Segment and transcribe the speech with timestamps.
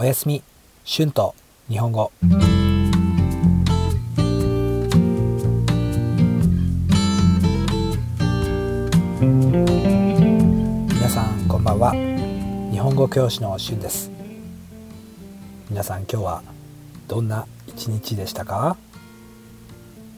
[0.00, 0.44] おやすみ。
[0.86, 1.34] 春と
[1.68, 2.12] 日本語。
[2.22, 2.38] 皆
[11.08, 11.90] さんこんばんは。
[12.70, 14.12] 日本語教師の春です。
[15.68, 16.42] 皆さん今日は
[17.08, 18.76] どんな一日でしたか？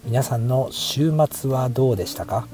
[0.04, 2.46] 皆さんの週末はどうでしたか？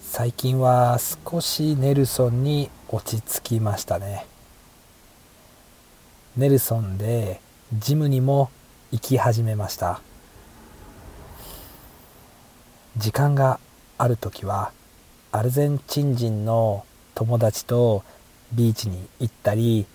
[0.00, 4.26] 最近は少しネルソンに落ち着きましたね。
[6.36, 7.40] ネルソンで
[7.72, 8.50] ジムにも
[8.92, 10.00] 行き始めました。
[12.96, 13.60] 時間が
[13.98, 14.72] ある時は
[15.32, 16.84] アルゼンチン人の
[17.14, 18.02] 友達と
[18.52, 19.86] ビーチに行ったり、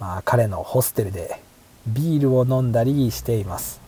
[0.00, 1.40] まあ、彼のホステルで
[1.86, 3.80] ビールを飲んだりしています。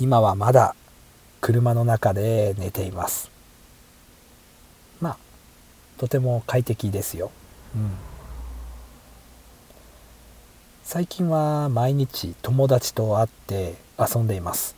[0.00, 0.74] 今はまだ
[1.40, 3.37] 車の中で寝ています。
[5.98, 7.30] とても快適ですよ、
[7.74, 7.90] うん、
[10.84, 14.76] 最近は毎日友達と会って遊んでいます。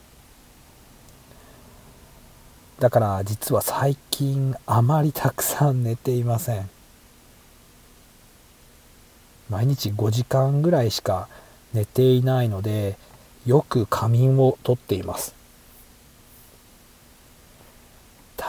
[2.80, 6.70] だから実は最近あまりたくさん寝ていません。
[9.50, 11.28] 毎日5時間ぐらいしか
[11.74, 12.96] 寝ていないので
[13.44, 15.34] よく仮眠をとっています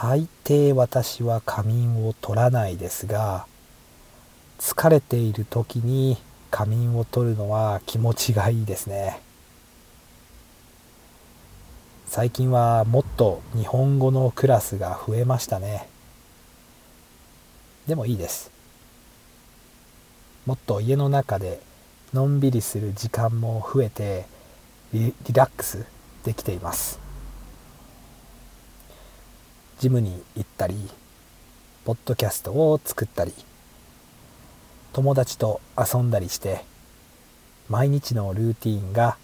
[0.01, 3.45] 大抵私は仮眠を取らないですが
[4.57, 6.17] 疲れている時に
[6.49, 9.19] 仮眠を取るのは気持ちがいいですね。
[12.07, 15.87] 最近はもっと日本語のクラスが増えましたね。
[17.85, 18.51] でもいいです。
[20.47, 21.61] もっと家の中で
[22.11, 24.25] のんびりする時間も増えて
[24.93, 25.85] リラックス
[26.23, 27.00] できています。
[29.81, 30.75] ジムに行ったり
[31.85, 33.33] ポッドキャストを作ったり
[34.93, 36.63] 友達と遊んだりして
[37.67, 39.17] 毎日のルーティンが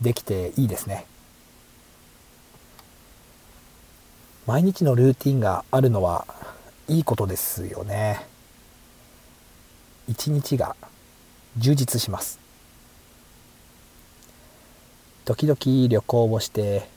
[0.00, 1.06] できていいですね。
[4.46, 6.28] 毎日のルーティンがあるのは
[6.86, 8.24] いいことですよね。
[10.06, 10.76] 一日が
[11.56, 12.38] 充実します。
[15.24, 16.93] 時々旅行をして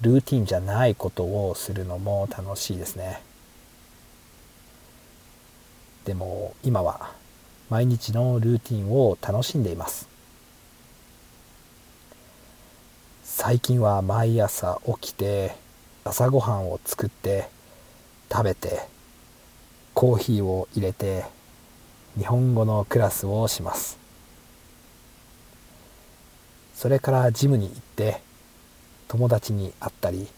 [0.00, 3.20] ルーティンじゃないことをするのも楽しいですね。
[6.04, 7.12] でも今は
[7.68, 10.08] 毎日のルーティンを楽しんでいます。
[13.24, 15.54] 最近は毎朝起きて
[16.04, 17.48] 朝ごはんを作って
[18.30, 18.80] 食べて
[19.94, 21.24] コーヒーを入れて
[22.16, 23.98] 日本語のクラスをします。
[26.74, 28.20] それからジムに行って
[29.08, 30.28] 友達に会ったり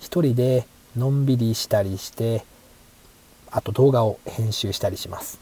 [0.00, 0.66] 一人で
[0.96, 2.44] のんびりしたりして
[3.50, 5.38] あと動画を編集したりします。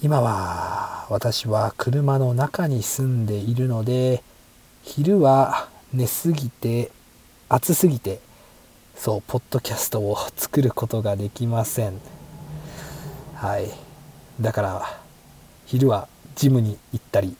[0.00, 4.22] 今は私は車の中に住んでいるので
[4.84, 6.92] 昼は寝すぎて
[7.48, 8.20] 暑すぎて
[8.94, 12.00] そうポッドキャストを作ることができません。
[13.34, 13.70] はい。
[14.40, 15.00] だから
[15.66, 17.36] 昼はジムに行ったり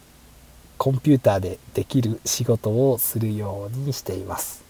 [0.78, 4.62] コンピューターでできる仕事をするようにしています。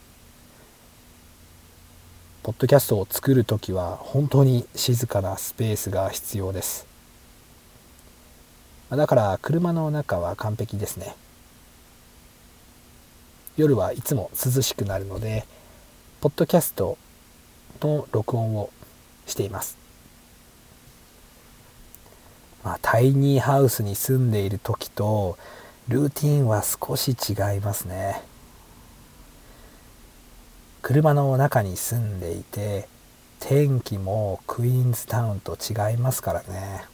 [2.42, 6.86] ポッドキャストを作る時は本当に静かなスペースが必要です。
[8.88, 11.14] だから車の中は完璧ですね。
[13.58, 15.44] 夜はいつも涼しくなるので
[16.22, 16.96] ポッドキャスト
[17.82, 18.70] の録音を
[19.26, 19.76] しています。
[22.64, 25.36] まあ、タイニーハウスに住んでいる時と
[25.88, 28.22] ルーティンは少し違いますね。
[30.82, 32.88] 車の中に住んでいて
[33.40, 36.84] 天気もクイーンズタウンと違いますからね、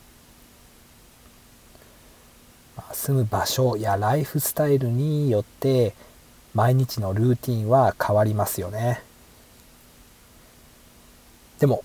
[2.93, 5.95] 住む場所やライフスタイルによって
[6.55, 9.03] 毎日のルーティンは変わりますよね。
[11.59, 11.83] でも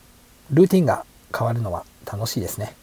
[0.52, 1.06] ルーティンが
[1.36, 2.76] 変わるのは楽しいですね。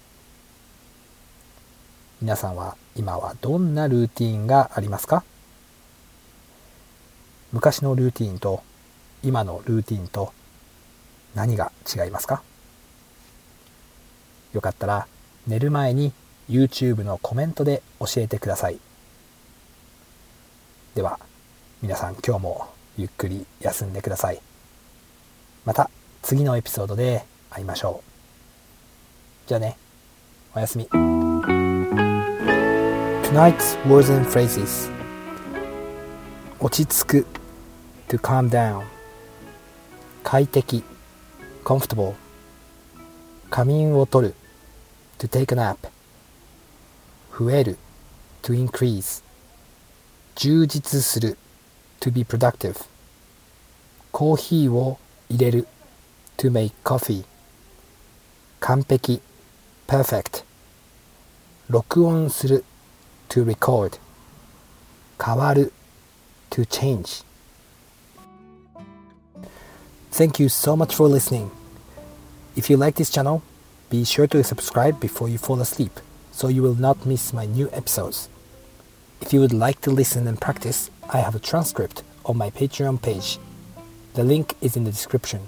[2.23, 5.23] 皆さんは今はどんなルーティンがありますか？
[7.53, 8.63] 昔のルーティンと
[9.23, 10.33] 今のルーティンと
[11.35, 12.43] 何が違いますか？
[14.55, 15.07] よかったら
[15.47, 16.13] 寝る前に
[16.49, 18.79] YouTube のコメントで教えてください。
[20.95, 21.21] では
[21.83, 24.41] 皆さん今日もゆっくり休んでください。
[25.67, 25.91] また
[26.23, 29.49] 次のエピソードで会いましょう。
[29.49, 29.77] じゃあね。
[30.55, 30.89] おやすみ。
[33.37, 34.91] Tonight's words and phrases
[36.59, 37.27] 落ち着く
[38.09, 38.83] to calm down
[40.23, 40.83] 快適
[41.63, 42.15] comfortable
[43.51, 44.35] 仮眠を取る
[45.19, 45.77] to take a nap
[47.39, 47.77] 増える
[48.41, 49.23] to increase
[50.35, 51.37] 充実する
[52.01, 52.87] to be productive
[54.13, 54.99] コーヒーを
[55.29, 55.69] 入れる
[56.39, 57.27] to make coffee
[58.61, 59.21] 完璧
[59.87, 60.43] perfect
[61.69, 62.65] 録音する
[63.30, 64.00] to record
[65.24, 65.72] 変わる
[66.50, 67.24] to change
[70.12, 71.50] Thank you so much for listening.
[72.58, 73.42] If you like this channel,
[73.90, 76.02] be sure to subscribe before you fall asleep
[76.34, 78.28] so you will not miss my new episodes.
[79.22, 83.02] If you would like to listen and practice, I have a transcript on my Patreon
[83.02, 83.40] page.
[84.14, 85.48] The link is in the description.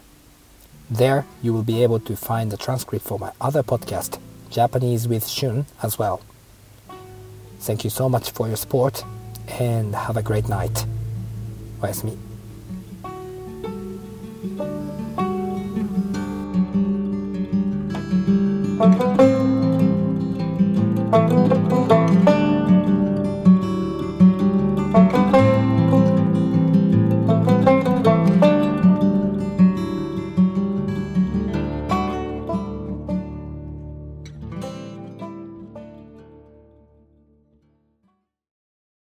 [0.89, 4.17] There, you will be able to find the transcript for my other podcast,
[4.49, 6.21] Japanese with Shun, as well.
[7.59, 9.03] Thank you so much for your support
[9.47, 10.87] and have a great night.
[11.81, 12.17] おやすみ。